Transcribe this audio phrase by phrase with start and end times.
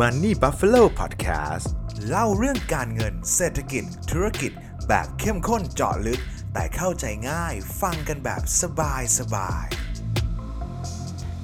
[0.00, 1.66] Money Buffalo Podcast
[2.08, 4.52] เล่าเรื่องการเงินเศรษฐกิจ ธุรกิจ
[4.88, 6.20] แบบเข้มข้นเจาะลึก
[6.54, 9.66] แต่เข้าใจง่ายฟังกันแบบสบายสบาย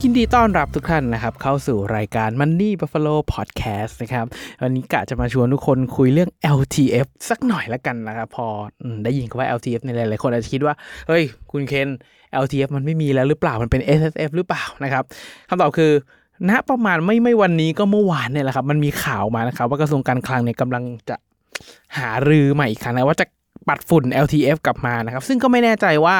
[0.02, 4.26] ยินดีต้อนรับทุกท่านนะครับ เข้าสู่รายการ Money Buffalo Podcast นะครับ
[4.62, 8.46] วันนี้กะจะมาชวนทุกคนคุยเรื่อง LTF สักหน่อยละกันนะครับ พอ
[9.04, 10.74] ได้ยินคำว่า LTF ในหลายๆคนอาจจะคิดว่า
[11.08, 11.22] เฮ้ย
[11.52, 11.88] คุณเคน
[12.42, 15.04] LTF มันไม่มีแล้วหรือเปล่ามันเป็น SSF หรือเปล่านะครับ
[15.48, 15.92] คำตอบคือ
[16.48, 21.16] ณประมาณไม่ไม่วันนี้ก็เมื่อวานเนี่ยแหละครับ มันมีข่าวมานะครับ ว่ากระทรวงการคลังเนี่ยกำลังจะ
[21.98, 23.26] หารือใหม่อีกครั้งนะว่าจะ
[23.68, 26.16] ปัดฝุ่น LTF กลับมานะครับ ซึ่งก็ไม่แน่ใจว่า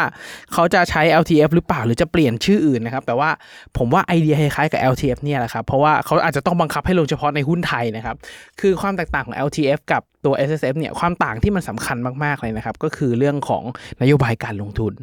[0.53, 3.31] เขาจะใช้ LTF หรือเปล่าหรือจะเปลี่ยนชื่ออื่นนะครับ แต่ว่า
[3.77, 8.17] ผมว่าไอเดียคล้ายๆกับ LTF เนี่ยแหละครับ เพราะว่าเขาอาจจะต้องบังคับให้ลงเฉพาะในหุ้นไทยนะครับ
[8.61, 13.63] คือความแตกต่างของ LTF กับตัว SSF เนี่ยความต่างที่มันสำคัญมากๆเลยนะครับ ก็คือเรื่องของ
[14.03, 14.95] นโยบายการลงทุน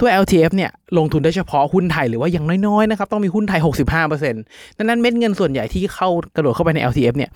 [0.00, 3.60] ตัว LTF เนี่ยลงทุนได้เฉพาะหุ้นไทยหรือว่าอย่างน้อยๆนะครับต้องมีหุ้นไทย
[4.18, 7.30] 65%ดังนั้นเม็ดเงินส่วนใหญ่ที่เข้ากระโดดเข้าไปใน LTF เนี่ย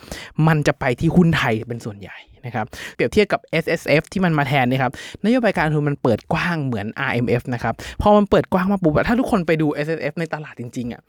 [0.47, 4.93] มันจะไปที่หุ้นไทยเป็นส่วนใหญ่นะครับเปรียบเทียบกับ SSF ที่มันมาแทนเนี่ยครับ
[5.25, 11.03] นโยบายการลงทุนมันเปิดกว้างเหมือน RMF นะครับพอมันเปิดกว้างมาปุ๊บถ้าทุกคนไปดู SSF ในตลาดจริงๆอะ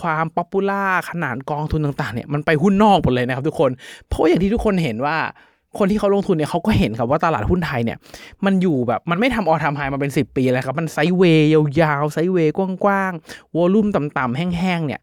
[0.00, 3.70] ความ popular ขนาดกองทุนต่างๆเนี่ยมันไปหุ้นนอกหมดเลยนะครับทุกคน
[4.08, 5.16] เพราะอย่างที่ทุกคนเห็นว่า
[5.78, 7.98] คนที่เขาลงทุนเนี่ยเขาก็เห็นครับว่าตลาดหุ้นไทยเนี่ย
[8.44, 15.02] มันอยู่แบบมันไม่ทำออทามไฮมาเป็น 10 ปีแล้วครับ มันไซเวย์ยาวๆไซเวย์กว้างๆวอลุ่มต่ำๆแห้งๆเนี่ย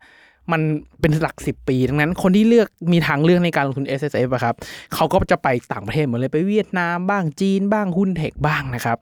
[0.52, 0.62] มัน
[1.02, 4.56] เป็นหลัก 10 ปี ดังนั้นคนที่เลือกมีทางเลือกในการลงทุน S S F อะครับ
[4.96, 8.98] เขาก็จะไปต่างประเทศหมดเลยไปเวียดนามบ้างจีนบ้างหุ้นเทคบ้างนะครับ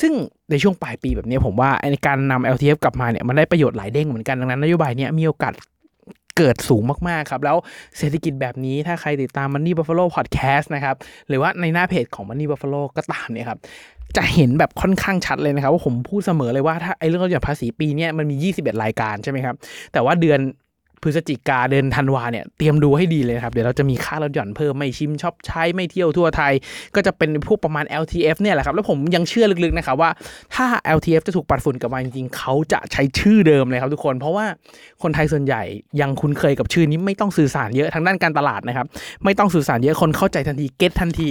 [0.00, 0.12] ซึ่ง
[0.50, 5.52] ในช่วงปลายปีแบบนี้ผมว่าในการนำ LTF กลับมาเนี่ยมันได้ประโยชน์หลายเด้งเหมือนกันดังนั้นนโยบายเนี้ยมีโอกาส
[6.36, 7.56] เกิดสูงมาก ๆ ครับ แล้ว
[7.98, 10.96] เศรษฐกิจแบบนี้ถ้าใครติดตาม Money Buffalo Podcast นะครับ
[11.28, 13.58] หรือว่าในหน้าเพจของ Money Buffalo ก็ตามเนี่ยครับ
[14.16, 19.56] จะเห็นแบบค่อนข้างชัดเลยนะครับ ว่าผมพูดเสมอเลยว่าถ้าไอ้เรื่องลดหย่อนภาษีปีนี้มันมี 21 รายการใช่ไหมครับ
[19.92, 20.40] แต่ว่าเดือน
[21.02, 26.52] พฤศจิกาเดือนธันวาเนี่ยเตรียมดูให้ดีเลยครับ เดี๋ยวเราจะมีค่าลดหย่อนเพิ่มไม่ชิมชอปใช้ไม่เที่ยวทั่วไทย
[26.94, 30.10] ก็จะเป็นพวกประมาณ LTF เนี่ยแหละครับ แล้วผมยังเชื่อลึกๆนะครับว่า
[30.54, 30.66] ถ้า
[30.96, 34.46] LTF จะถูกปัดฝุ่นกลับมาจริงๆเขาจะใช้ชื่อเดิมเลยครับทุกคน เพราะว่า
[35.02, 35.62] คนไทยส่วนใหญ่
[36.00, 38.86] ยังคุ้นเคยกับชื่อนี้ไม่ต้องสื่อสารเยอะทางด้านการตลาดนะครับ
[39.24, 41.30] ไม่ต้องสื่อสารเยอะคนเข้าใจทันทีเก็ตทันที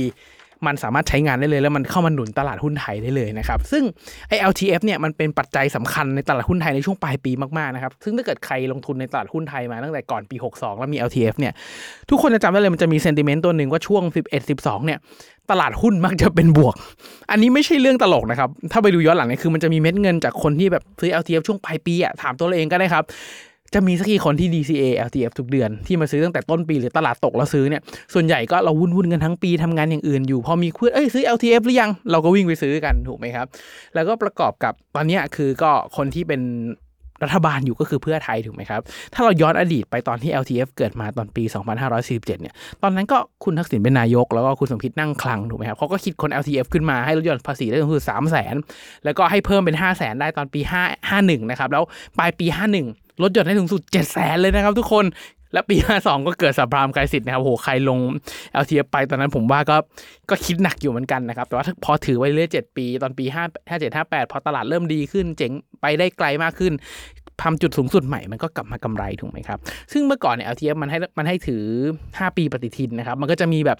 [0.65, 3.83] มันสามารถใช้งานได้เลย แล้วมันเข้ามาหนุนตลาดหุ้นไทยได้เลยนะครับซึ่ง
[4.29, 11.53] ไอ้ LTF เนี่ยมันเป็นปัจจัยสำคัญในตลาดหุ้นไทยในช่วงปลายปีมากๆนะครับซึ่งถ้าเกิดใครลงทุนในตลาดหุ้นไทยมาตั้งแต่ก่อนปี 62 แล้วมี LTF เนี่ย
[12.09, 14.99] ทุกคนจะจำได้เลยมันจะมีเซนติเมนต์ตัวหนึ่งว่าช่วง 11 12 เนี่ย
[15.51, 16.75] ตลาดหุ้นมักจะเป็นบวก
[17.31, 23.03] อันนี้ไม่ใช่เรื่องตลกนะครับถ้าไปดูย้อนหลังเนี่ยคือมันจะมีเม็ดเงินจากคนที่แบบซื้อ LTF ช่วงปลายปีอะถามตัวเองก็ได้ครับ
[23.73, 27.81] จะมีสักกี่คนที่ DCA LTF ทุกเดือนที่มาซื้อตั้งแต่ต้นปีหรือตลาดตกแล้วซื้อเนี่ย
[28.13, 33.47] ส่วนใหญ่ก็เราวุ่นวุ่นกันทั้งปีทำงานอย่างอื่นอยู่ พอมีเพื่อนเอ้ยซื้อ LTF หรือยังเราก็วิ่งไปซื้อกันถูกไหมครับ
[33.95, 36.41] แล้วก็ประกอบกับตอนนี้คือก็คนที่เป็น
[37.23, 38.81] รัฐบาลอยู่ก็คือเพื่อไทยถูกไหมครับ
[39.13, 41.43] ถ้าเราย้อนอดีตไปตอนที่ LTF เกิดมาตอนปี
[41.87, 50.01] 2547 เนี่ย ตอนนั้นก็คุณทักษิณเป็นนายก แล้วก็คุณสมคิดนั่งคลังถูกไหมครับเขาก็คิดคน LTF ขึ้นมาให้ลดหย่อนภาษีได้สูงสุด3 0 0 0 0 0 แล้วก็ให้เพิ่มเป็น 5 0 0
[50.01, 51.83] 0 0 ได้ตอนปี 5 51 นะครับ แล้ว
[52.19, 52.45] ปลายปี
[52.85, 55.05] 51ลดหย่อนได้สูงสุด7 0 0 0 0 0 เลยนะครับทุกคน
[55.53, 57.99] และปี 52 ก็เกิดสับพรามไกรสิทธิ์นะครับโหใครลง
[58.63, 59.77] LTF ไปตอนนั้นผมว่าก็
[60.29, 66.73] ก็คิดหนักอยู่เหมือนกันนะครับ แต่ว่าพอถือไว้เรื่อย7ปี ตอนปี 5 57 58 พอตลาดเริ่มดีขึ้น เจ๋งไปได้ไกลมากขึ้น
[67.43, 69.59] ทำจุดสูงสุดใหม่มันก็กลับมากำไรถูกไหมครับ
[69.91, 71.63] ซึ่งเมื่อก่อนเนี่ย LTF มันให้มันให้ถือ
[72.01, 73.79] 5 ปีปฏิทินนะครับ มันก็จะมีแบบ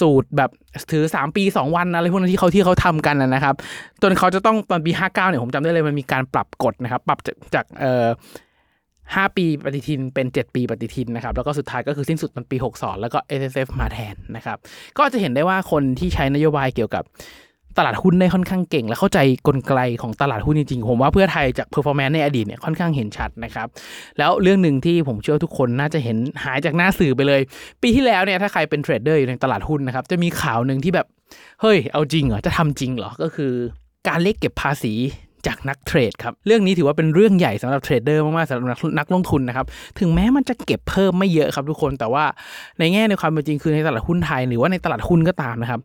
[0.00, 0.50] สูตรแบบ
[0.92, 3.54] ถือ 3 ปี 2 วันอะไรพวกนั้นที่เขาที่เขาทำกันนะนะครับ
[4.02, 8.06] จนเขาจะต้องตอนปี 59 เนี่ยผมจำได้เลยมันมีการปรับกฎนะครับ ปรับจากจากเอ่อ
[9.14, 14.58] 5 ปีปฏิทินเป็น 7 ปีปฏิทินนะครับแล้วก็สุดท้ายก็คือสิ้นสุดตอนปี 62 แล้วก็ S S F มาแทนนะครับ
[14.98, 17.04] ก็จะเห็นได้ว่าคนที่ใช้นโยบายเกี่ยวกับ
[17.78, 19.72] ตลาดหุ้นได้ค่อนข้างเก่ง และเข้าใจกลไก
[20.02, 23.68] ของตลาดหุ้นจริงๆ ผมว่าเพื่อไทยจาก performance ในอดีตเนี่ยค่อนข้างเห็นชัดนะครับ
[24.18, 27.40] แล้วเรื่องหนึ่งที่ผมเชื่อทุกคนน่าจะเห็นหายจากหน้าสื่อไปเลย
[27.82, 31.06] ปีที่แล้วเนี่ยถ้าใครเป็นเทรดเดอร์อยู่ในตลาดหุ้นนะครับจะมีข่าวหนึ่งที่แบบ
[31.60, 33.52] เฮ้ยเอาจริงเหรอจะทำจริงเหรอก็คือ
[34.08, 34.94] การเรียกเก็บภาษี
[35.46, 39.66] จากนักเทรดครับ เรื่องนี้ถือว่าเป็นเรื่องใหญ่สำหรับเทรดเดอร์มากๆสำหรับนักลงทุนนะครับ
[39.98, 42.24] ถึงแม้มันจะเก็บเพิ่มไม่เยอะครับทุกคน แต่ว่า
[42.78, 45.80] ในแง่ในความเป็นจริงคือในตลาดหุ้นไทย หรือว่าในตลาดหุ้นก็ตามนะครับ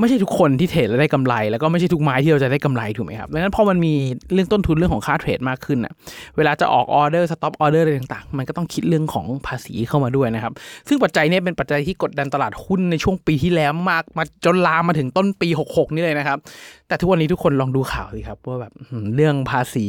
[0.00, 3.94] ไม่ใช่ทุกคนที่เทรดแล้วได้กำไร แล้วก็ไม่ใช่ทุกไม้ที่เราจะได้กำไรถูกไหมครับดังนั้นพอมันมี
[4.32, 5.92] เรื่องต้นทุนเรื่องของค่าเทรดมากขึ้นอะ
[6.36, 10.52] เวลาจะออก order stop order อะไรต่างๆ มันก็ต้องคิดเรื่องของภาษีเข้ามาด้วยนะครับ
[10.88, 16.38] ซึ่งปัจจัยนี้เป็นปัจจัยที่กดดันตลาดหุ้นในช่วงปีที่แล้วมากมาจนลามมาถึงต้นปี 66 นี่เลยนะครับ
[16.88, 18.72] แต่ทุกวันนี้ทุกคนลองดูข่าวสิครับว่าแบบ
[19.14, 19.86] เรื่องภาษี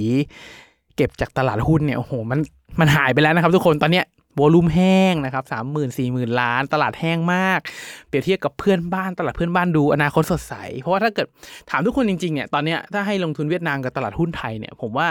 [0.96, 2.40] เก็บจากตลาดหุ้นเนี่ยโอ้โหมัน
[2.80, 4.06] มันหายไปแล้วนะครับ ทุกคนตอนเนี้ย
[4.40, 7.60] วอลุ่มแห้งนะครับสามหมื่นสี่หมื่นล้าน ตลาดแห้งมาก
[8.08, 11.28] เปรียบเทียบกับเพื่อนบ้านตลาดเพื่อนบ้านดูอนาคตสดใส เพราะว่าถ้าเกิด
[11.70, 15.10] ถามทุกคนจริงๆเนี่ยตอนเนี้ยถ้าให้ลงทุนเวียดนามกับตลาดหุ้นไทยเนี่ยผมว่า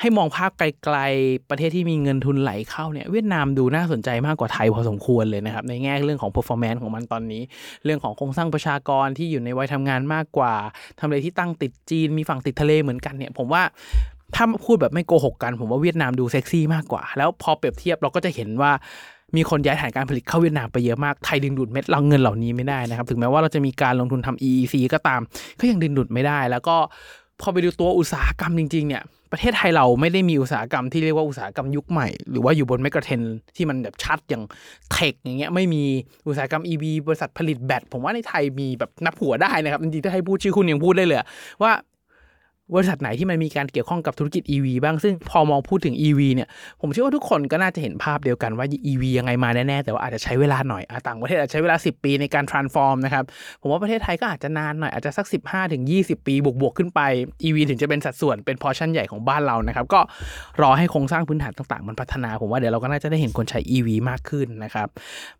[0.00, 7.42] ให้มองภาพไกลๆ ประเทศที่มีเงินทุนไหลเข้าเนี่ยเวียดนามดูน่าสนใจมากกว่าไทยพอสมควรเลยนะครับ ในแง่เรื่องของ performance ของมันตอนนี้
[7.84, 10.54] เรื่องของโครงสร้างประชากรที่อยู่ในวัยทำงานมากกว่า
[11.00, 13.62] ทำเลที่ตั้งติดจีนมีฝั่งติดทะเลเหมือนกันเนี่ยผมว่า
[14.34, 18.72] ถ้าพูดแบบไม่โกหกกัน ผมว่าเวียดนามดูเซ็กซี่มากกว่า แล้วพอเปรียบเทียบเราก็จะเห็นว่า
[19.36, 25.20] มีคนย้ายฐานการผลิตเข้าเวียดนามไปเยอะมาก ไทยดึงดูดเม็ดเราเงินเหล่านี้ไม่ได้นะครับ ถึงแม้ว่าเราจะมีการลงทุนทำ EEC ก็ตาม
[25.60, 26.76] ก็ยังดึงดูดไม่ได้ แล้วก็
[27.40, 33.20] พอไปดูตัวอุตสาหกรรมจริง ๆ เนี่ย ประเทศไทยเราไม่ได้มีอุตสาหกรรมที่เรียกว่าอุตสาหกรรมยุคใหม่ หรือว่าอยู่บนแมกกาเทน
[33.56, 34.42] ที่มันแบบชัดอย่าง
[34.92, 35.82] เทคอย่างเงี้ย ไม่มี
[36.26, 41.18] อุตสาหกรรม EV บริษัทผลิตแบต ผมว่าในไทยมีแบบนับหัวได้นะครับ จริงๆถ้าให้พูดชื่อคุณยังพูดได้เลย
[41.62, 41.72] ว่า
[42.74, 46.48] บริษัทไหนที่มันมีการเกี่ยวข้องกับธุรกิจ EV บ้าง ซึ่งพอมองพูดถึง EV เนี่ย
[46.80, 53.24] ผมเชื่อว่าทุกคนก็น่าจะเห็นภาพเดียวกันว่า EV ยังไงมาแน่ ๆ แต่ว่าอาจจะใช้เวลาหน่อยอต่างประเทศอาจจะใช้เวลา 10 ปีในการ transform นะครับ
[53.62, 57.00] ผมว่าประเทศไทยก็อาจจะนานหน่อย อาจจะสัก 15 ถึง 20 ปี บวก ๆ ขึ้นไป
[57.42, 60.00] EV ถึงจะเป็นสัดส่วนเป็นพอชั่นใหญ่ของบ้านเรานะครับ ก็
[60.62, 64.88] รอให้โครงสร้างพื้นฐานต่าง ๆ มันพัฒนา ผมว่าเดี๋ยวเราก็น่าจะได้เห็นคนใช้ EV มากขึ้นนะครับ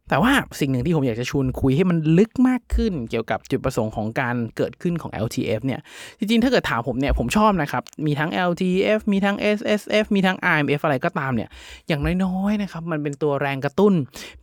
[0.09, 5.81] แต่ว่าสิ่งหนึ่งที่ผมอยากจะชวนคุยให้มันลึกมากขึ้นเกี่ยวกับจุดประสงค์ของการเกิดขึ้นของ LTF เนี่ย
[6.19, 11.49] จริงๆ ถ้าเกิดถามผมเนี่ย ผมชอบนะครับ มีทั้ง LTF มีทั้ง SSF มีทั้ง IMF อะไรก็ตามเนี่ย
[11.89, 13.95] อย่างน้อยๆ นะครับ มันเป็นตัวแรงกระตุ้น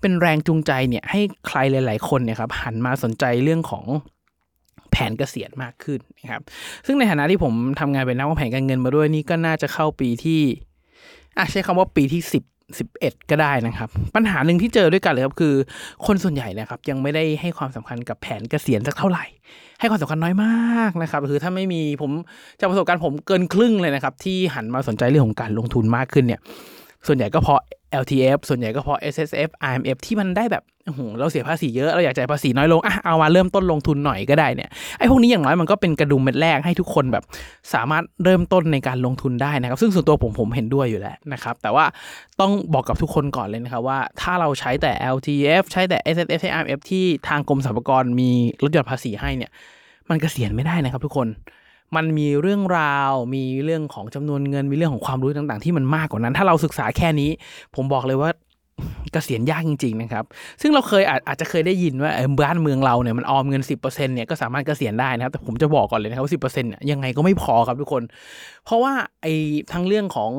[0.01, 3.85] เป็นแรงจูงใจเนี่ย ให้ใครหลาย ๆ คนเนี่ยครับ หันมาสนใจเรื่องของ
[4.91, 6.41] แผนเกษียณมากขึ้นนะครับ
[6.85, 10.41] ซึ่งในฐานะที่ผมทำงานเป็นนักวางแผนการเงินมาด้วยนี่ก็น่าจะเข้าปีที่
[11.37, 15.53] อะใช้คำว่าปีที่ 10 สิบเอ็ดก็ได้นะครับ ปัญหาหนึ่งที่เจอด้วยกันเลยครับคือ
[16.05, 19.25] คนส่วนใหญ่นะครับ ยังไม่ได้ให้ความสำคัญกับแผนเกษียณสักเท่าไหร่
[19.79, 22.11] ให้ความสำคัญน้อยมากนะครับ คือถ้าไม่มีผม
[22.59, 26.41] จากประสบการณ์ผมเกินครึ่งเลยนะครับ ที่หันมาสนใจเรื่องของการลงทุนมากขึ้นเนี่ย
[27.07, 27.59] ส่วนใหญ่ก็เพราะ
[28.01, 34.69] LTF ส่วนใหญ่ก็เพราะ SSF IMF ที่มันได้แบบโอ้โหเราเสียภาษีเยอะ เราอยากจ่ายภาษีน้อยลงอะเอามาเริ่มต้นลงทุนหน่อยก็ได้เนี่ย
[34.99, 37.23] ไอ้พวกนี้อย่างน้อยมันก็เป็นกระดุมเม็ดแรกให้ทุกคนแบบ
[37.73, 41.85] สามารถเริ่มต้นในการลงทุนได้นะครับ ซึ่งส่วนตัวผมผมเห็นด้วยอยู่แล้วนะครับแต่ว่า
[42.39, 48.29] ต้องบอกกับทุกคนก่อนเลยนะครับว่าถ้าเราใช้แต่ LTF ใช้แต่ SSF ใช้ IMF ที่ทางกรมสรรพากรมี
[48.63, 49.51] ลดหย่อนภาษีให้เนี่ย
[50.09, 51.27] มันกเกษียณไม่ได้นะครับทุกคน
[51.95, 57.29] มันมีเรื่องราว มีเรื่องของจำนวนเงิน มีเรื่องของความรู้ต่างๆ ที่มันมากกว่านั้น ถ้าเราศึกษาแค่นี้
[57.75, 58.31] ผมบอกเลยว่า
[59.11, 60.25] เกษียณยากจริงๆนะครับ
[60.61, 62.11] ซึ่งเราเคยอาจอาจจะเคยได้ยินว่า
[62.43, 68.03] บ้านเมืองเราเนี่ยมันออมเงิน 10%เนี่ยก็สามารถเกษียณได้นะครับ แต่ผมจะบอกก่อนเลยนะครับว่า10%เนี่ยยังไงก็ไม่พอครับทุกคน
[68.65, 69.33] เพราะว่าไอ้
[69.71, 70.31] ทั้งเรื่องของ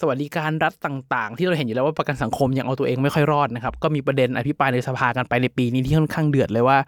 [0.00, 6.78] สวัสดิการรัฐต่างๆ ที่เราเห็นอยู่แล้วว่าประกันสังคมยังเอาตัวเองไม่ค่อยรอดนะครับ ก็มีประเด็นอภิปรายในสภากันไปในปีนี้ที่ค่อนข้างเดือดเลยว่า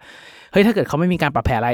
[0.51, 1.71] เฮ้ยถ้าเกิดเขาไม่มีการปรับแผนอะไร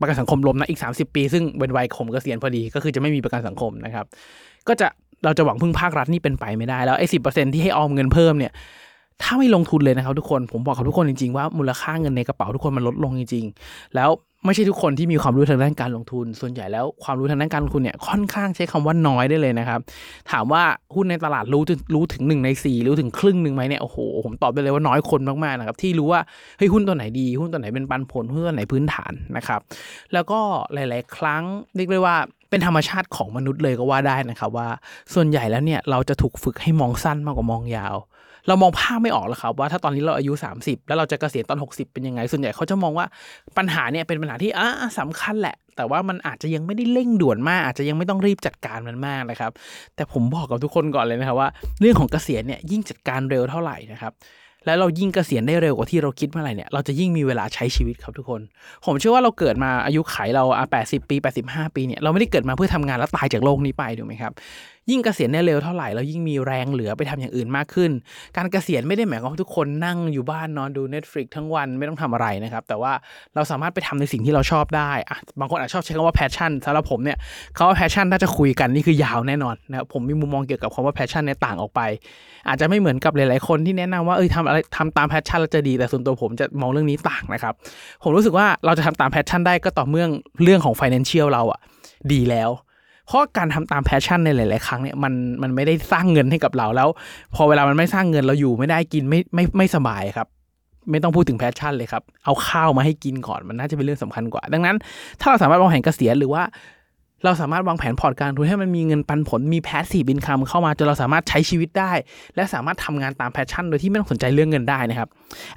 [0.00, 4.06] ประกันสังคมล้มนะอีก 30 ปี ซึ่งเป็นวัยผมเกษียณพอดีก็คือจะไม่มีประกันสังคมนะครับ
[4.68, 4.88] ก็จะ
[5.24, 7.18] เราจะหวังพึ่งภาครัฐนี่เป็นไปไม่ได้แล้วไอ้สิ
[7.54, 8.52] ที่ให้ออมเงินเพิ่มเนี่ย
[9.22, 14.10] ถ้าไม่ลงทุนเลยนะครับทุกคนผมบอกกับทุกคนจริงๆว่ามูลค่าเงินในกระเป๋าทุกคนมันลดลงจริงๆ แล้ว
[14.46, 19.80] ไม่ใช่ทุกคนที่มีความรู้ทางด้านการลงทุน ส่วนใหญ่แล้วความรู้ทางด้านการลงทุนเนี่ยค่อนข้างใช้คำว่าน้อยได้เลยนะครับ
[20.30, 20.62] ถามว่า
[20.94, 21.62] หุ้นในตลาดรู้
[21.94, 26.20] รู้ถึงหนึ่งในสี่รู้ถึงครึ่งหนึ่งไหมเนี่ยโอ้โหผมตอบไปเลยว่าน้อยคนมากๆนะครับที่รู้ว่า
[26.58, 29.60] เฮ้ยหุ้นตัวไหนดีหุ้นตัวไหนเป็นปันผลหุ้นตัวไหนพื้นฐานนะครับ
[30.12, 30.40] แล้วก็
[30.74, 31.42] หลาย ๆ ครั้ง
[31.76, 32.16] เรียกได้ว่า
[32.50, 34.68] เป็นธรรมชาติของมนุษย์เลยก็ว่าได้นะครับว่า
[35.14, 37.96] ส่วนใหญ่แล้วเนี่ยเราจะถูกฝึกให้มองสั้นมากกว่ามองยาว
[38.48, 43.06] เรามองภาพไม่ออกแล้วครับว่าถ้าตอนนี้เราอายุ 30 แล้วเราจะเกษียณตอน 60 เป็นยังไง ส่วนใหญ่เขาจะมองว่า
[43.56, 49.50] ปัญหาเนี่ยเป็นปัญหาที่อ่าสำคัญแหละ แต่ว่ามันอาจจะยังไม่ได้เร่งด่วนมาก อาจจะยังไม่ต้องรีบจัดการมันมากนะครับ
[49.96, 51.48] แต่ผมบอกกับทุกคนก่อนเลยนะครับว่า
[51.80, 54.12] เรื่องของเกษียณเนี่ยยิ่งจัดการเร็วเท่าไหร่นะครับ
[54.66, 58.40] แล้วเรายิ่งเกษียณได้เร็วกว่าที่เราคิดเมื่อไหร่เนี่ยเราจะยิ่งมีเวลาใช้ชีวิตครับทุกคน
[58.86, 64.32] ผมเชื่อว่าเราเกิดมาอายุไขเราอะ80ปี 85 ปีเนี่ยเราไม่ได้เกิดมาเพื่อทำงานแล้วตายจากโลกนี้ไปถูกไหมครับ
[64.90, 67.90] ยิ่งเกษียณได้เร็วเท่าไหร่เรายิ่งมีแรงเหลือไปทำอย่างอื่นมากขึ้น
[68.36, 72.92] การเกษียณไม่ได้หมายความว่าทุกคนนั่งอยู่บ้านนอนดู Netflix ทั้งวันไม่ต้องทำอะไรนะครับ แต่ว่า
[73.34, 77.18] เราสามารถไปทำในสิ่งที่เราชอบได้อะบางคนอาจชอบใช้คำว่า passion สำหรับผมเนี่ย
[77.56, 81.80] คำว่า passion ถ้าจะคุยกันนี่คือยาวแน่นอนนะครับผมมีมุมมองเกี่ยวกับคำว่า passion ในต่างออกไป
[82.48, 87.54] อาจจะไม่เหมือนกับหลาย ๆ คนที่แนะนำว่าเอ้ยทำอะไรทำตาม passion แล้วจะดีแต่ส่วนตัวผมจะมองเรื่องนี้ต่างนะครับ
[88.02, 90.06] ผมรู้สึกว่าเราจะทำตาม passion ได้ก็ต่อเมื่อ
[90.42, 91.60] เรื่องของ financial เราอะ
[92.12, 92.50] ดีแล้ว
[93.06, 96.88] เพราะการทำตาม passion ในหลาย ๆ ครั้งเนี่ยมันมันไม่ได้สร้างเงินให้กับเราแล้ว
[97.34, 100.28] พอเวลามันไม่สร้างเงินเราอยู่ไม่ได้กินไม่ไม่ไม่สบายครับ
[100.90, 104.76] ไม่ต้องพูดถึง passion เลยครับ เอาข้าวมาให้กินก่อนมันน่าจะเป็นเรื่องสำคัญกว่า ดังนั้น
[105.20, 106.42] ถ้าเราสามารถวางแผนเกษียณหรือว่า
[107.24, 111.92] เราสามารถวางแผนพอร์ตการลงทุนให้มันมีเงินปันผลมี passive income เข้ามาจนเราสามารถใช้ชีวิตได้
[112.36, 115.08] และสามารถทำงานตาม passion โดยที่ไม่ต้องสนใจเรื่องเงินได้นะครับ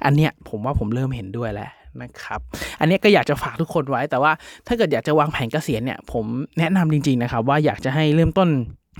[0.04, 1.70] อันเนี้ยผมว่าผมเริ่มเห็นด้วยแล้ว
[2.02, 2.40] นะครับ
[2.80, 4.32] อันนี้ก็อยากจะฝากทุกคนไว้ แต่ว่า
[4.66, 6.24] ถ้าเกิดอยากจะวางแผนเกษียณเนี่ยผม
[6.58, 8.50] แนะนำจริง ๆนะครับ ว่าอยากจะให้เริ่มต้น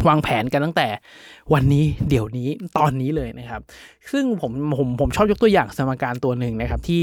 [0.09, 0.89] วางแผนกันตั้งแต่
[1.53, 3.61] วันนี้เดี๋ยวนี้ตอนนี้เลยนะครับ
[4.13, 7.03] ซึ่งผมผมผมชอบยกตัวอย่างสมการตัวหนึ่งนะครับ ที่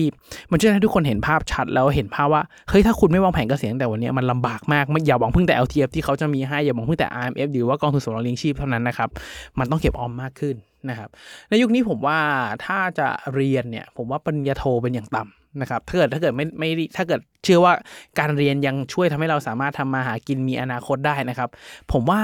[0.51, 9.10] มันจะให้ทุกคนเห็นภาพชัดแล้วเห็นภาพว่าเฮ้ยถ้าคุณไม่วางแผนเกษียณแต่วันนี้มันลำบากมากไม่อย่าหวังพึ่งแต่ LTF ที่เขาจะมีให้อย่าหวังพึ่งแต่ IMF หรือว่ากองทุนสำรองเลี้ยงชีพเท่านั้นนะครับ
[9.60, 10.56] มันต้องเก็บออมมากขึ้น
[10.89, 11.10] นะครับ
[11.50, 12.20] ในยุคนี้ผมว่า
[12.65, 17.73] ถ้าจะเรียนเนี่ยผมว่าปริญญาโทเป็นอย่างต่ำ นะครับถ้าเกิดถ้าเกิดไม่ไม่ถ้าเกิดเชื่อว่า
[18.19, 21.49] การเรียนยังช่วยทำให้เราสามารถทำมาหากินมีอนาคตได้นะครับ
[21.91, 22.21] ผมว่า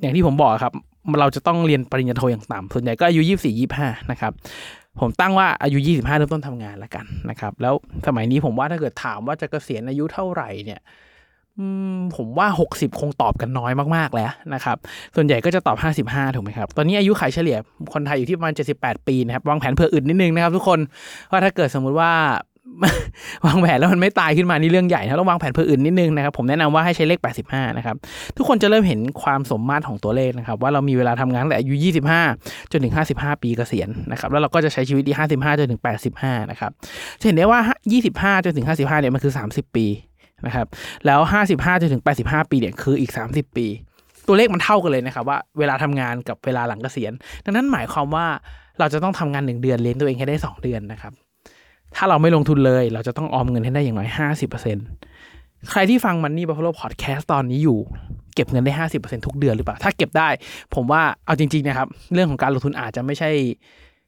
[0.00, 0.74] อย่างที่ผมบอกครับ
[1.20, 4.32] เราจะต้องเรียนปริญญาโทอย่างต่ำส่วนใหญ่ก็อายุยี่สี่ยี่ห้านะครับ
[5.00, 7.74] ผมตั้งว่าอายุ 25 เริ่มต้นทำงานแล้วกันนะครับ แล้ว
[8.06, 10.80] สมัยนี้ผมว่าถ้าเกิดถามว่าจะเกษียณอายุเท่าไหร่เนี่ย
[12.16, 14.76] ผมว่า 60 คงตอบกันน้อยมากๆแล้วนะครับ
[15.16, 15.76] ส่วนใหญ่ก็จะตอบ
[16.12, 17.56] 55 ถูกไหมครับ ตอนนี้อายุขายเฉลี่ย
[17.92, 20.80] คนไทยอยู่ที่ประมาณ 78 ปีนะครับ วางแผนเผื่ออื่นนิดนึงนะครับทุกคน
[21.30, 22.12] ว่าถ้าเกิดสมมุติว่า
[23.46, 27.96] วางแผนแล้วมันไม่ตายขึ้นมานี่เรื่องใหญ่นะต้องวางแผนเพื่ออื่นนิดนึงนะครับผมแนะนำว่าให้ใช้เลข 85 นะครับ
[28.36, 31.74] ทุกคนจะเริ่มเห็นความสมมาตรของตัวเลขนะครับ ว่าเรามีเวลาทำงานแต่อายุ
[32.26, 35.80] 25 จนถึง 55 ปีเกษียณนะครับ แล้วเราก็จะใช้ชีวิตที่ 55 จนถึง
[36.14, 36.70] 85 นะครับ
[37.20, 37.60] จะเห็นได้ว่า
[38.02, 39.86] 25 จนถึง 55 เนี่ยมันคือ 30 ปี
[40.46, 40.66] นะครับ
[41.06, 41.20] แล้ว
[41.52, 43.66] 55 จนถึง 85 ปีเนี่ยคืออีก 30 ปี
[44.26, 47.12] ตัวเลขมันเท่ากันเลยนะครับว่าเวลาทำงานกับเวลาหลังเกษียณ
[47.44, 48.26] ดังนั้นหมายความว่า
[48.78, 51.12] เราจะต้องทำงาน 1 เดือนเลี้ยงตัวเองให้ได้ 2 เดือนนะครับ
[51.96, 54.76] ถ้าเราไม่ลงทุนเลย เราจะต้องออมเงินให้ได้อย่างน้อยห้าสิบเปอร์เซ็น
[55.70, 57.78] ใครที่ฟังมันนี่บัฟฟาโลพอดแคสต์ตอนนี้อยู่
[58.34, 60.28] เก็บเงินได้ห้าสิบเปอร์เซ็นทุกเดือนหรือเปล่า ถ้าเก็บได้
[60.74, 63.30] ผมว่าเอาจริง ๆ นะครับ เรื่องของการลงทุนอาจจะไม่ใช่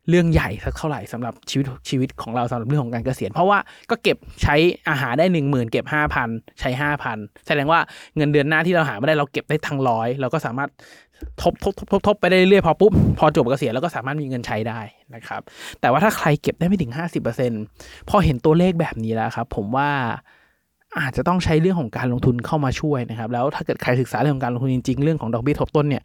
[0.09, 3.59] เรื่องใหญ่สักเท่าไหร่สำหรับชีวิตชีวิตของเราสำหรับเรื่องของการเกษียณ เพราะว่า
[3.91, 4.57] ก็เก็บใช้
[4.89, 6.29] อาหารได้หนึ่งหมื่นเก็บห้าพัน
[6.61, 7.81] ใช้ห้าพันแสดงว่า
[8.17, 10.71] เงินเดือนหน้าที่เราหาไม่ได้เราเก็บได้ทั้งร้อยเราก็สามารถ
[11.43, 14.81] ทบทบทบทบทบไปได้เรื่อยพอปุ๊บ พอจบเกษียณแล้วก็สามารถมีเงินใช้ได้
[15.15, 15.41] นะครับ
[15.81, 17.53] แต่ว่าถ้าใครเก็บได้ไม่ถึงห้าสิบเปอร์เซ็น
[18.09, 19.91] พอเห็นตัวเลขแบบนี้แล้วครับ ผมว่า
[20.99, 26.03] อาจจะต้องใช้เรื่องของการลงทุนเข้ามาช่วยนะครับ แล้วถ้าเกิดใครศึกษาเรื่องของการลงทุนจริงๆ เรื่องของดอกเบี้ยทบต้นเนี่ย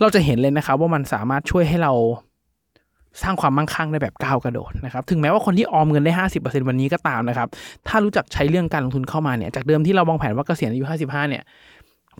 [0.00, 1.92] เราจะเห็นเลยนะครับว่ามันสามารถช่วยให้เรา
[3.22, 7.48] สร้างความมั่งคั่งได้แบบก้าวกระโดดนะครับ ถึงแม้ว่าคนที่ออมเงินได้ 50%วันนี้ก็ตามนะครับ
[7.88, 11.42] ถ้ารู้จักใช้เรื่องการลงทุนเข้ามาเนี่ย จากเดิมที่เราวางแผนว่าเกษียณอายุ 55 เนี่ย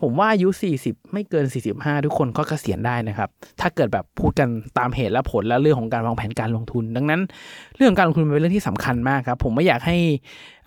[0.02, 0.48] ผมว่าอายุ
[0.80, 3.28] 40 ไม่เกิน 45 ทุกคนก็เกษียณได้นะครับ
[3.60, 4.48] ถ้าเกิดแบบพูดกัน
[4.78, 7.20] ตามเหตุและผลและเรื่องของการวางแผนการลงทุน ดังนั้น
[7.76, 9.96] เรื่องการลงทุนเป็นเรื่องที่สำคัญมากครับ ผมไม่อยากให้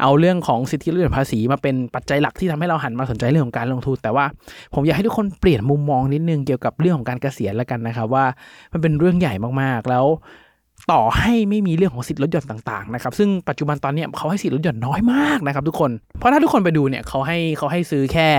[0.02, 4.26] เอาเรื่องของสิทธิลดหย่อนภาษีมาเป็นปัจจัยหลักที่ทำให้เราหันมาสนใจเรื่องของการลงทุน แต่ว่า
[4.74, 8.26] ผมอยากให้ทุกคนเปลี่ยนมุมมองนิดนึงเกี่ยวกับเรื่องของการเกษียณแล้วกันนะครับว่า
[8.74, 10.06] มันเป็นเรื่องใหญ่มากๆแล้ว
[10.92, 18.30] ต่อให้ไม่มีเรื่องของสิทธิลดหย่อนต่างๆนะครับซึ่งปัจจุบันตอนนี้เขาให้สิทธิลดหย่อนน้อยมากนะครับทุกคนเพราะถ้าทุกคนไปดูเนี่ยเขาให้เขาให้ซื้อแค่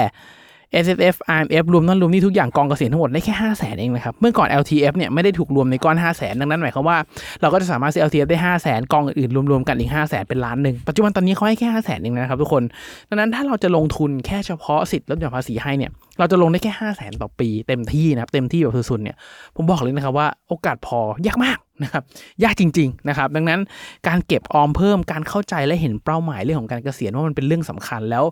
[0.85, 6.97] S F F R M F รวมนั่นรวมนี่ทุกอย่างกองเกษียณทั้งหมดได้แค่ห้าแสนเองนะครับ เมื่อก่อน L T F เนี่ยไม่ได้ถูกรวมในก้อนห้าแสนดังนั้นหมายความว่า
[7.41, 12.63] เราก็จะสามารถซื้อ L T F ได้ห้าแสนกองอื่นๆรวมๆกันอีกห้าแสนเป็นล้านหนึ่งปัจจุบันตอนนี้เขาให้แค่ห้าแสนเองนะครับทุกคน
[13.09, 19.17] ดังนั้นถ้าเราจะลงทุนแค่เฉพาะสิทธิ์ลดหย่อนภาษีให้เนี่ยเราจะลงได้แค่ห้าแสนต่อปีเต็มที่นะครับเต็มที่แบบสุดๆเนี่ย
[19.57, 22.03] ผมบอกเลยนะครับว่าโอกาสพอยากมาก นะครับ
[22.45, 23.61] ยากจริงๆนะครับดังนั้น
[24.09, 28.25] การเก็บออมเพิ่มการเข้าใจและเห็นเป้าหมายเรื่องของการเกษียณว่ามันเป็นเรื่องสำคัญ แล้ว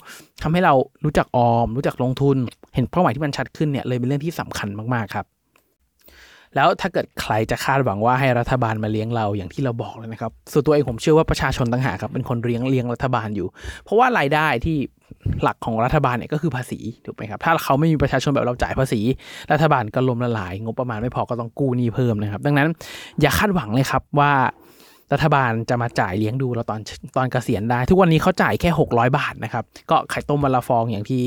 [0.42, 0.74] ทำให้เรา
[1.04, 2.36] รู้จักออม รู้จักลงทุน
[2.74, 5.26] เห็นเป้าหมายที่มันชัดขึ้นเนี่ยเลยเป็นเรื่องที่สำคัญมากๆครับ
[6.56, 13.46] แล้วถ้าเกิดใครจะคาดหวังว่าให้รัฐบาลมาเลี้ยงเราอย่างที่เราบอกเลยนะครับส่วนตัวเองผมเชื่อว่าประชาชนต่างหากครับเป็นคนเลี้ยงเลี้ยงรัฐบาลอยู่
[13.84, 14.76] เพราะว่ารายได้ที่
[15.42, 19.00] หลักของรัฐบาลเนี่ยก็คือภาษีถูกไหมครับถ้าเขาไม่มีประชาชนแบบเราจ่ายภาษี
[19.52, 22.68] รัฐบาลก็ล้มละลาย งบประมาณไม่พอก็ต้องกู้หนี้เพิ่มนะครับ ดังนั้น
[23.20, 24.32] อย่าคาดหวังเลยครับว่า
[25.12, 26.80] รัฐบาลจะมาจ่ายเลี้ยงดูเราตอน
[27.16, 31.22] ตอนเกษียณได้ ทุกวันนี้เขาจ่ายแค่ 600 บาทนะครับ ก็ไข่ต้มวันละฟองอย่างที่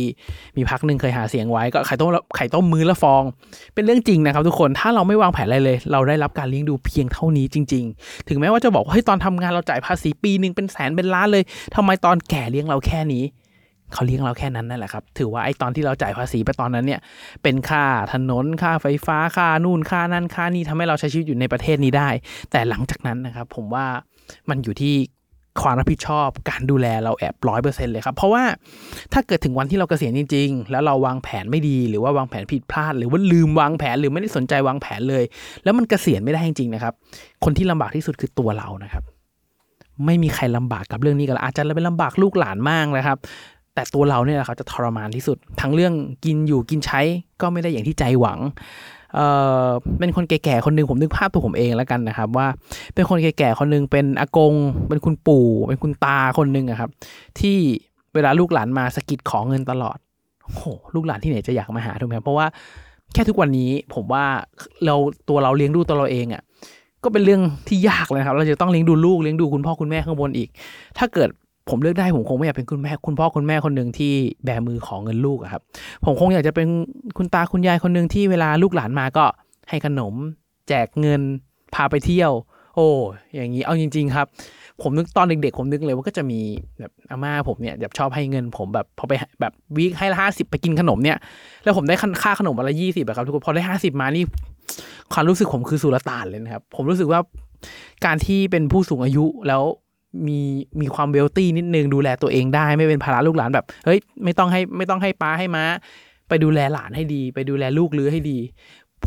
[0.57, 3.24] มีพักหนึ่งเคยหาเสียงไว้ ก็ไข่ต้มไข่ต้มมื้อละฟอง
[3.74, 11.43] เป็นเรื่องจริงนะครับ ทุกคนถ้าเราไม่วางแผนอะไรเลย เราได้รับการเลี้ยงดูเพียงเท่านี้จริง ๆ ถึงแม้ว่าจะบอกว่าเฮ้ยตอนทำงานเราจ่ายภาษีปีหนึ่งเป็นแสนเป็นล้านเลย
[11.75, 13.24] ทำไมตอนแก่เลี้ยงเราแค่นี้
[13.93, 17.00] เขาเลี้ยงเราแค่นั้นนั่นแหละครับ ถือว่าไอ้ตอนที่เราจ่ายภาษีไปตอนนั้นเนี่ย
[17.43, 22.10] เป็นค่าถนน ค่าไฟฟ้า ค่านู่น ค่านั่น ค่านี่ทำให้เราใช้ชีวิตอยู่ในประเทศนี้ได้
[22.51, 23.86] แต่หลังจากนั้นนะครับ ผมว่า
[24.50, 24.96] มันอยู่ที่
[25.62, 28.43] ความรับผิดชอบการดูแลเราแอบร้อยเปอร์เซ็นต์เลยครับ เพราะว่า
[29.13, 35.24] ถ้าเกิดถึงวันที่เราเกษียณจริง ๆ แล้วเราวางแผนไม่ดีหรือว่าวางแผนผิดพลาด หรือว่าลืมวางแผนหรือไม่ได้สนใจวางแผนเลย
[35.63, 36.93] แล้วมันเกษียณไม่ได้จริงๆนะครับ
[37.43, 39.03] คนที่ลำบากที่สุดคือตัวเรานะครับ
[40.05, 43.17] ไม่มีใครลำบากกับเรื่องนี้กันอาจจะเป็นลำบากลูกหลานมากนะครับ
[43.79, 45.93] แต่ตัวเราเนี่ยแหละครับจะทรมานที่สุด ทั้งเรื่อง
[46.25, 47.01] กินอยู่กินใช้
[47.41, 48.39] ก็ไม่ได้อย่างที่ใจหวัง
[49.15, 49.19] เอ
[49.65, 49.69] อ
[50.00, 52.48] เป็นคนแก่ๆคนหนึ่งผมนึกภาพตัวผมเองแล้วกันนะครับ ว่า
[52.95, 54.53] เป็นคนแก่ๆคนหนึ่งเป็นอากง
[54.89, 56.89] เป็นคุณปู่ เป็นคุณตาคนหนึ่งครับ
[57.39, 57.57] ที่
[58.13, 59.98] เวลาลูกหลานมาสกิดขอเงินตลอด
[60.43, 60.63] โอ้โห
[60.95, 62.45] ลูกหลานที่ไหนจะอยากมาหาถูกไหมเพราะว่า
[63.13, 64.25] แค่ทุกวันนี้ผมว่า
[64.86, 64.95] เรา
[65.29, 66.41] ตัวเราเลี้ยงดูตัวเราเองอะ่ะ
[67.03, 70.50] ก็เป็นเรื่องที่ยากเลยครับ เราจะต้องเลี้ยงดูลูกเลี้ยงดูคุณพ่อคุณแม่ข้างบนอีก
[70.98, 71.29] ถ้าเกิด
[71.69, 75.61] ผมเลือกได้ผมคงไม่อยากเป็นคุณแม่คุณพ่อคุณแม่คนหนึ่งที่แบมือของเงินลูกอะครับ
[76.05, 76.67] ผมคงอยากจะเป็น
[77.17, 79.25] คุณตาคุณยายคนหนึ่งที่เวลาลูกหลานมาก็
[79.69, 80.13] ให้ขนม
[80.67, 81.21] แจกเงิน
[81.75, 82.31] พาไปเที่ยว
[82.75, 82.88] โอ้
[83.35, 84.27] อย่างนี้เอาจริง ๆ ครับ
[84.81, 86.39] ผมนึกตอนเด็ก ๆ ผมนึกเลยว่าก็จะมี
[86.79, 91.17] แบบอาม่าผมเนี่ยแบบชอบให้เงินผมแบบพอไปแบบวีคให้ละห้าสิบไปกินขนมเนี่ย
[91.63, 94.23] แล้วผมได้ค่าขนมวันละยี่สิบครับทุกคนพอได้ห้าสิบมานี่
[95.13, 97.19] ความรู้สึกผมคือสุลต่านเลยนะครับ ผมรู้สึกว่า
[98.05, 99.63] การที่เป็นผู้สูงอายุแล้ว
[100.28, 100.39] มี
[100.82, 105.63] มีความเวลตี้นิดนึงดูแลตัวเองได้ ไม่เป็นภาระลูกหลานแบบเฮ้ยไม่ต้องให้ไม่ต้องให้ป้าให้ม้า
[106.30, 108.39] ไปดูแลหลานให้ดี ไปดูแลลูกหรือให้ดี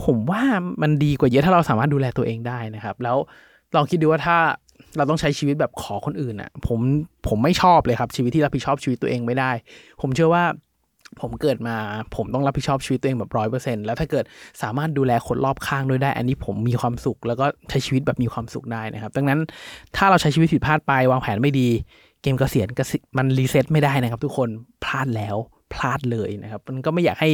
[0.04, 0.42] ผมว่า
[0.82, 3.16] มันดีกว่าเยอะถ้าเราสามารถดูแลตัวเองได้นะครับ แล้ว
[3.74, 4.36] ลองคิดดูว่าถ้า
[4.96, 6.80] เราต้องใช้ชีวิตแบบขอคนอื่นอะ ผม
[7.28, 9.50] ผมไม่ชอบเลยครับชีวิตที่รับผิดชอบชีวิตตัวเองไม่ได้
[10.00, 10.44] ผมเชื่อว่า
[11.20, 11.76] ผมเกิดมา
[12.16, 14.24] ผมต้องรับผิดชอบชีวิตตัวเองแบบร้อยเปอร์เซ็นต์แล้วถ้าเกิด
[14.62, 19.38] สามารถดูแลคนรอบข้างด้วยได้ อันนี้ผมมีความสุข แล้วก็ใช้ชีวิตแบบมีความสุขได้นะครับ ดังนั้น
[19.96, 21.68] ถ้าเราใช้ชีวิตผิดพลาดไปวางแผนไม่ดี
[22.22, 22.68] เกมเกษียณ
[23.18, 24.48] มันรีเซ็ตไม่ได้นะครับ ทุกคน
[24.84, 25.36] พลาดแล้ว
[25.72, 27.30] พลาดเลยนะครับ มันก็ไม่อยากให้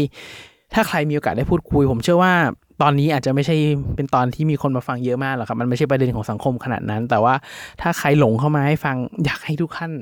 [0.74, 2.34] ถ้าใครมีโอกาสได้พูดคุย ผมเชื่อว่า
[2.82, 3.56] ตอนนี้อาจจะไม่ใช่
[3.96, 7.34] เป็นตอนที่มีคนมาฟังเยอะมากหรอกครับ มันไม่ใช่ประเด็นของสังคมขนาดนั้น แต่ว่า
[7.80, 9.92] ถ้าใครหลงเข้ามาให้ฟังอยากให้ทุกท่าน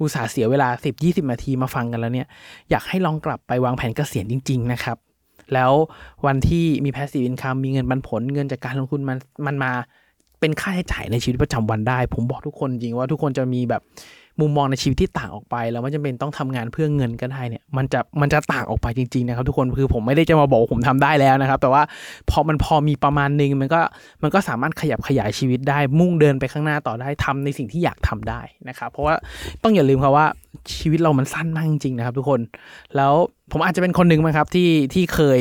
[0.00, 2.28] อุตส่าห์เสียเวลา 10 20 นาทีมาฟังกันแล้วเนี่ย
[2.70, 4.96] อยากให้ลองกลับไปวางแผนเกษียณจริง ๆ นะครับ
[5.54, 5.72] แล้ว
[6.26, 9.72] วันที่มี passive income มีเงินปันผลเงินจากการลงทุนมันมันมา
[10.40, 13.82] เป็นค่าใช้จ่ายในชีวิตประจำวันได้ ผมบอกทุกคนจริงว่าทุกคนจะมีแบบ
[14.40, 21.82] มุมมองในชีวิตที่ต่างออกไป แล้วไม่จำเป็นต้องทำงานเพื่อเงินก็ได้เนี่ยมันจะมันจะต่างออกไปจริงๆนะครับทุกคนคือผมไม่ได้จะมาบอกผมทำได้แล้วนะครับ แต่ว่า
[22.30, 23.80] พอมันพอมีประมาณนึงมันก็
[24.22, 29.14] มันก็สามารถขยับขยายชีวิตได้มุ่งเดินไปข้างหน้าต่อได้ทำในสิ่งที่อยากทำได้นะครับ เพราะว่า
[29.62, 30.26] ต้องอย่าลืมครับว่า
[30.78, 32.40] ชีวิตเรามันสั้นมากจริงๆนะครับ ทุกคน
[32.96, 33.14] แล้ว
[33.52, 35.40] ผมอาจจะเป็นคนหนึ่งมั้งครับที่ที่เคย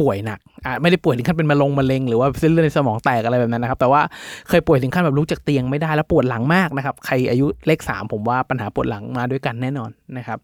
[0.00, 4.00] ป่วยหนักอะไม่ได้ป่วยถึงขั้นเป็นมะลงมะเร็งหรือว่าเส้นเลือดในสมองแตกอะไรแบบนั้นนะครับ แต่ว่า
[4.48, 10.38] เคยป่วยถึงขั้นแบบลุกจากเตียงไม่ได้แล้วปวดหลังมากนะครับ ใครอายุเลขสามผมว่าปัญหาปวดหลังมาด้วยกันแน่นอนนะครับ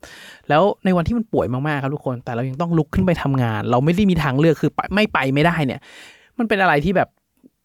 [0.48, 5.80] แล้วในวันที่มันป่วยมากๆครับทุกคน แต่เรายังต้องลุกขึ้นไปทำงาน เราไม่ได้มีทางเลือกคือไม่ไปไม่ได้เนี่ย
[6.38, 7.08] มันเป็นอะไรที่แบบ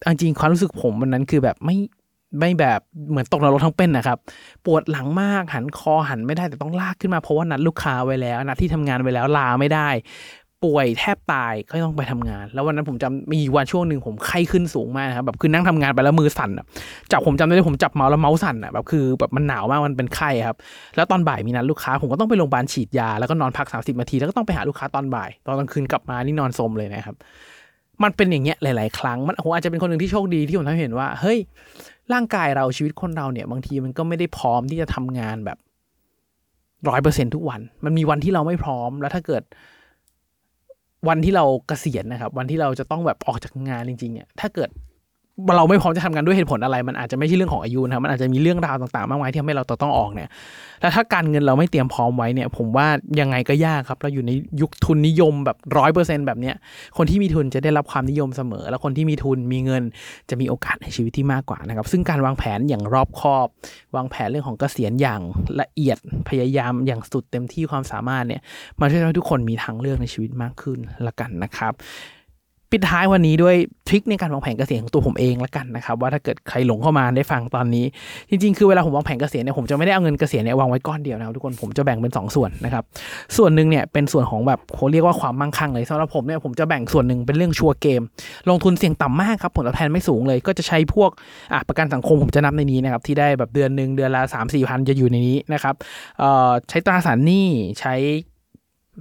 [0.08, 1.77] จริงความรู้สึกผมวันนั้นคือแบบไม่
[2.38, 4.17] ไม่แบบเหมือนตกนรกทั้งเป็นนะครับ
[4.65, 9.89] ปวดหลังมากหันคอหันไม่ได้แต่ต้องลากขึ้นมาเพราะว่านัดลูกค้าไว้แล้วนัดที่ทำงานไว้แล้วลาไม่ได้
[10.63, 16.65] ป่วยแทบตายก็ต้องไปทำงาน แล้ววันนั้นผมจำมีวันช่วงหนึ่งผมไข้ขึ้นสูงมากนะครับแบบคือนั่งทำงานไปแล้วมือสั่นอะ
[17.12, 20.57] จับผมจำได้เลยผมจับเมาส์แล้วเมาส์สั่นอะแบบคือแบบมันหนาวมากมันเป็นไข้ครับ
[20.96, 27.15] แล้วตอนบ่ายมีนัดลูกค้า ผมก็ต้องไปโรงพยาบาลฉีดยาแล้วก็นอนพักสามสิบนาทีแล้วก็ต้องไปหาลูกค้าตอนบ่าย ตอนกลางคืนกลับมานี่นอนสมเลยนะครับ
[28.03, 31.40] มันเป็นอย่างเงี้ยหลาย ๆ ครั้งมันผมอาจจะเป็นคนหนึ่งที่โชคดีที่ผมทำเห็นว่า เฮ้ย
[32.14, 35.57] ร่างกายเราชีวิตคนเราเนี่ย บางทีมันก็ไม่ได้พร้อมที่จะทำงานแบบ
[36.90, 39.44] ร้อยเปอร์เซ็นทุกวัน มันมีวันที่เราไม่พร้อม แล้วถ้าเกิด
[41.07, 44.70] วันที่เราเกษียณนะครับ วันที่เราจะต้องแบบออกจากงานจริงๆเนี่ยถ้าเกิด
[45.58, 50.30] เราไม่พร้อมจะทำงานด้วยเหตุผลอะไร มันอาจจะไม่ใช่เรื่องของอายุนะครับมันอาจจะมีเรื่องราวต่างๆ มากมายที่ทำให้เราต้องออกเนี่ย
[50.82, 52.88] แล้วถ้าการเงินเราไม่เตรียมพร้อมไว้เนี่ย ผมว่า
[53.20, 56.56] ยังไงก็ยากครับ เราอยู่ในยุคทุนนิยมแบบร้อยเปอร์เซ็นแบบเนี้ย
[56.98, 59.84] คนที่มีทุนจะได้รับความนิยมเสมอ แล้วคนที่มีทุนมีเงิน
[60.30, 63.48] จะมีโอกาสในชีวิตที่มากกว่านะครับ ซึ่งการวางแผนอย่างรอบคอบ
[63.96, 65.22] วางแผนเรื่องของเกษียณอย่าง
[65.62, 65.98] ละเอียด
[66.30, 68.42] พยายามอย่างสุดเต็มที่ความสามารถเนี่ย
[68.80, 71.74] มันช่วยให้ทุกคนมีทางเลือกในชีวิตมากขึ้นละกันนะครับ
[72.72, 73.55] ปิดท้ายวันนี้ด้วย
[73.88, 77.86] ทริคในการวางแผนเกษียณของตัวผมเองละกันนะครับว่าถ้าเกิดใครหลงเข้ามาได้ฟังตอนนี้
[78.29, 82.84] จริงๆ คือเวลาผมวางแผนเกษียณเนี่ยผมจะไม่ได้เอาเงินเกษียณเนี่ยวางไว้ก้อนเดียวนะครับทุกคนผมจะแบ่งเป็น 2 ส่วนนะครับ
[83.38, 88.01] ส่วนหนึ่งเนี่ยเป็นส่วนของแบบเขาเรียกว่าความมั่งคั่งเลยสำหรับผมเนี่ยผมจะแบ่งส่วนหนึ่งเป็นเรื่องชัวร์เกม
[88.50, 91.12] ลงทุนเสี่ยงต่ำมากครับผลตอบแทนไม่สูงเลย ก็จะใช้พวก
[91.53, 95.75] อะประกันสังคมผมจะนับในนี้นะครับที่ได้แบบเดือนหนึ่งเดือนละ3 4มสี่พันจะอยู่ในนี้นะครับ
[96.20, 97.48] เอ่อใช้ตราสารหนี้
[97.79, 97.96] ใช้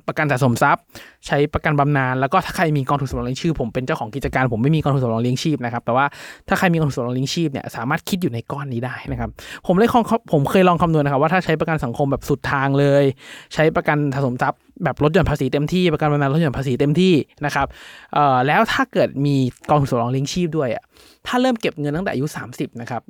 [0.07, 0.83] ประกันสะสมทรัพย์
[1.27, 6.07] ใช้ประกันบำนาญแล้วก็ถ้าใครมีกองทุนสำรองเลี้ยงชีพผมเป็นเจ้าของกิจการผมไม่มีกองทุนสำรองเลี้ยงชีพนะครับแต่ว่า
[6.49, 9.31] ถ้าใครมีกองทุนสำรองเลี้ยงชีพเนี่ยสามารถคิดอยู่ในก้อนนี้ได้นะครับ
[9.67, 9.89] ผมเลย
[10.33, 13.05] ผมเคยลองคำนวณนะครับว่าถ้าใช้ประกันสังคมแบบสุดทางเลย
[13.55, 17.67] ใช้ประกันสะสมทรัพย์แบบลดหย่อนภาษีเต็มที่ประกันบำนาญลดหย่อนภาษีเต็มที่นะครับ
[18.15, 19.37] เอ่อแล้วถ้าเกิดมี
[19.71, 20.83] กองทุนสำรองเลี้ยงชีพด้วยอะ
[21.27, 23.03] ถ้าเริ่มเก็บเงินตั้งแต่อายุ 30นะครับ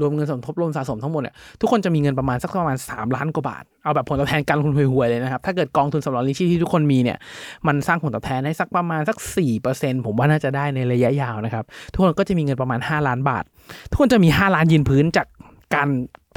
[0.00, 7.18] รวมเงินสมทบรวมสะสมทั้งหมดเนี่ยทุกคนจะมีเงินประมาณสักประมาณ 3 ล้านกว่าบาท เอาแบบผลตอบแทนการลงทุนห่วยๆเลยนะครับ ถ้าเกิดกองทุนสำรองเลี้ยงชีพที่ทุกคนมีเนี่ย
[7.66, 9.16] มันสร้างผลตอบแทนให้สักประมาณสัก
[9.62, 13.44] 4%ผมว่าน่าจะได้ในระยะยาวนะครับ ทุกคนก็จะมีเงินประมาณ 5 ล้านบาท
[13.90, 15.26] ทุกคนจะมี 5 ล้านยืนพื้นจาก
[15.76, 15.88] การ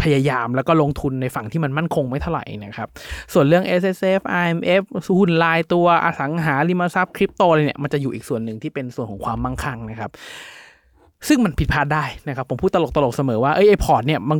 [0.02, 2.90] พยายามแล้วก็ลงทุนในฝั่งที่มันมั่นคงไม่เท่าไหร่นะครับ
[3.34, 4.84] ส่วนเรื่อง S S F I M F
[5.18, 10.12] หุ้นลายตัวอสังหาริมทรัพย์คริปโตอะไรเนี่ยมันจะอยู่อีกส่วนหนึ่งที่เป็นส่วนของความมั่งคั่งนะครับ
[11.28, 14.40] ซึ่งมันผิดพลาดได้นะครับ ผมพูดตลกๆเสมอว่าเอ้ยไอพอร์ตเนี่ยมัน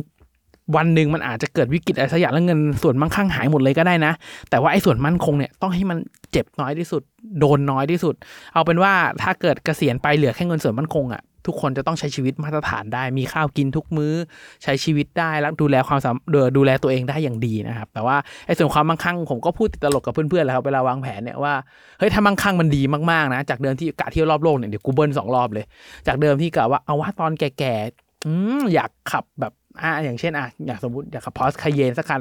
[0.76, 4.12] วันหนึ่งมันอาจจะเกิดวิกฤตอะไรสักอย่างแล้วเงินส่วนมั่งคั่งหายหมดเลยก็ได้นะ
[4.50, 5.98] แต่ว่าไอ้ส่วนมั่นคงเนี่ยต้องให้มัน
[6.32, 7.02] เจ็บน้อยที่สุด
[7.38, 8.14] โดนน้อยที่สุด
[8.54, 14.14] เอาเป็นว่าถ้าเกิดเกษียณไปเหลือแค่เงินส่วนมั่นคงอะ่ะ ทุกคนจะต้องใช้ชีวิตมาตรฐานได้ มีข้าวกินทุกมื้อ
[14.62, 21.54] ใช้ชีวิตได้แล้วดูแลความสามเอ่อดูแลตัวเองได้อย่างดีนะครับ แต่ว่าไอ้ส่วนความมั่งคั่งผมก็พูดติดตลกกับเพื่อนๆแล้วครับเวลาวางแผนเนี่ยว่า
[21.98, 25.64] เฮ้ยถ้ามั่งคั่งมันดีมากๆนะจากเดิมที่กะเที่ยวรอบโลกเนี่ยเดี๋ยวกูเบิลสองรอบเลย
[26.06, 28.32] จากเดิมที่กะว่าเอาว่าตอนแก่ๆอื
[28.74, 32.20] อยากขับแบบ อ่าอย่างเช่นอะอยากสมมติอยากขับพอสคาเยนสักคัน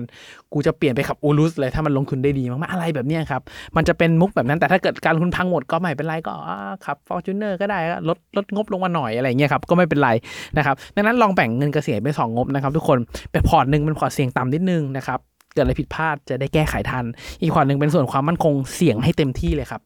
[0.54, 3.42] กูจะเปลี่ยนไปขับอูรุสเลยถ้ามันลงทุนได้ดีมากๆอะไรแบบนี้ครับ
[3.76, 10.10] มันจะเป็นมุกแบบนั้นแต่ถ้าเกิดการลงทุนพังหมดก็ไม่เป็นไรก็อ่าขับ Fortuner ก็ได้ลดลดงบลงมาหน่อยอะไรเงี้ยครับก็ไม่เป็นไร
[10.58, 12.98] นะครับดังนั้นลองแบ่งเงินเกษียณเป็นสองงบนะครับทุกคน
[13.32, 15.20] เป็นพอร์ตหนึ่งเป็นพอร์ตเสี่ยงต่ำนิดนึงนะครับ
[15.54, 17.06] เกิดอะไรผิดพลาดจะได้แก้ไขทัน
[17.42, 19.82] อีกพอร์ตหนึ่งเป็นส่วนความมั่งคั่งเสี่ยงให้เต็มที่เลยครับ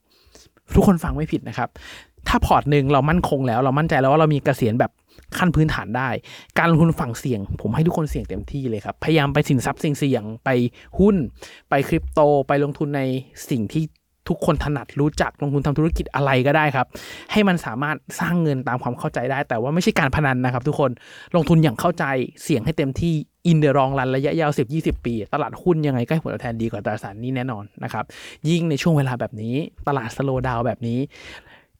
[0.75, 1.69] ทุกคนฟังไม่ผิดนะครับ
[2.27, 4.91] ถ้าพอร์ตหนึ่งเรามั่นคงแล้วเรามั่นใจแล้วว่าเรามีเกษียณแบบ
[5.39, 6.09] ขั้นพื้นฐานได้
[6.59, 10.49] การลงทุนฝั่งเสี่ยง ผมให้ทุกคนเสี่ยงเต็มที่เลยครับ พยายามไปสินทรัพย์เสี่ยงๆไป
[10.99, 11.15] หุ้น
[11.69, 13.01] ไปคริปโตไปลงทุนใน
[13.51, 13.83] สิ่งที่
[14.29, 16.87] ทุกคนถนัดรู้จักลงทุนทำธุรกิจอะไรก็ได้ครับ
[17.31, 20.91] ให้มันสามารถสร้างเงินตามความเข้าใจได้ แต่ว่าไม่ใช่การพนันนะครับทุกคน
[21.35, 22.05] ลงทุนอย่างเข้าใจ
[22.43, 23.13] เสี่ยงให้เต็มที่
[23.47, 28.05] อินเดอรองรันระยะยาว 10-20 ปี ตลาดหุ้นยังไงก็ให้ผลตอบแทนดีกว่าตราสารนี้แน่นอนนะครับ
[28.49, 29.55] ยิ่งในช่วงเวลาแบบนี้
[29.87, 30.99] ตลาดสโลว์ดาวแบบนี้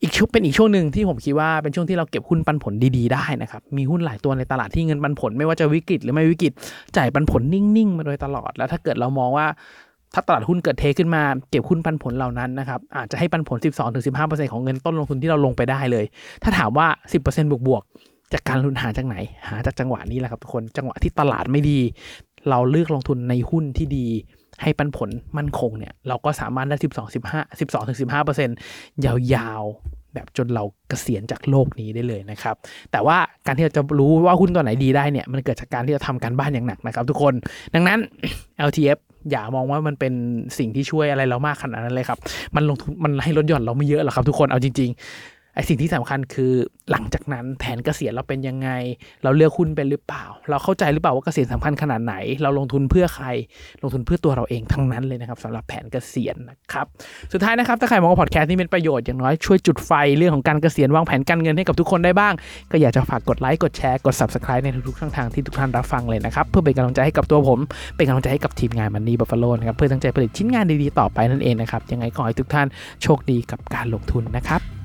[0.04, 6.52] อีกช่วงเป็นอีกช่วงหนึ่งที่ผมคิดว่าเป็นช่วงที่เราเก็บหุ้นปันผลดีๆได้นะครับ มีหุ้นหลายตัวในตลาดที่เงินปันผลไม่ว่าจะวิกฤตหรือไม่วิกฤต
[6.98, 9.48] จ่ายปันผลนิ่งๆมาโดยตลอด แล้วถ้าเกิดเรามองว่า
[10.14, 13.58] ถ้าตลาดหุ้นเกิดเทขึ้นมาเก็บหุ้นปันผลเหล่านั้นนะครับอาจจะให้ปันผล
[14.06, 16.06] 12-15%ของเงินต้นลงทุนที่เราลงไปได้เลย
[16.44, 16.88] ถ้าถามว่า
[17.22, 19.16] 10%บวกบวกๆจากการลุนหาจากไหน
[19.50, 21.80] หาจากจังหวะนี้แหละครับทุกคนจังหวะที่ตลาดไม่ดี
[22.50, 24.08] เราเลือกลงทุนในหุ้นที่ดี
[24.62, 32.56] ให้ปันผลมั่นคงเนี่ยเราก็สามารถได้ 12 15 12ถึง15ยาวๆ แบบจนเราเกษียณจากโลกนี้ได้เลยนะครับ
[32.92, 37.34] แต่ว่าการที่เราจะรู้ว่าหุ้นตัวไหนดีได้เนี่ยมันเกิดจากการที่เราทำการบ้านอย่างหนักนะครับทุกคน
[37.74, 38.00] ดังนั้น
[38.68, 39.00] LTF
[39.32, 40.14] อย่ามองว่ามันเป็น
[40.58, 42.20] สิ่งที่ช่วยอะไรเรามากขนาดนั้นเลยครับ
[42.56, 45.00] มันลงทุนมันให้ลดหย่อนเราไม่เยอะหรอกครับทุกคนเอาจริง ๆ
[45.56, 46.54] ไอสิ่งที่สำคัญคือ
[46.92, 48.70] หลังจากนั้นแผนเกษียณเราเป็นยังไง
[49.24, 53.28] เราเลือกหุ้นเป็นหรือเปล่า เราเข้าใจหรือเปล่าว่าเกษียณสำคัญขนาดไหน เราลงทุนเพื่อใคร
[53.82, 56.86] ลงทุนเพื่อตัวเราเองทั้งนั้นเลยนะครับสำหรับแผนเกษียณนะครับ
[57.34, 62.34] สุดท้ายนะครับถ้าใครมองว่าพอดแคสต์นี้เป็นประโยชน์อย่างน้อยช่วยจุดไฟเรื่องของการเกษียณวางแผนการเงินให้กับทุกคนได้บ้าง
[62.72, 67.60] ก็อยากจะฝากกดไลค์กดแชร์กด subscribe ในทุกๆช่องทางที่ทุกท่านรับฟังเลยนะครับเพื่อเป็นกำลังใจให้กับตัวผม
[67.96, 72.68] เป็นกำลังใจให้กับทีมงาน Money Buffalo นะครับเพื่อตั้งใจผลิตชิ้นงานดีๆต่อไปนั่นเองนะครับยังไงขอให้ทุกท่าน
[73.04, 74.83] โชคดีกับการลงทุนนะครับ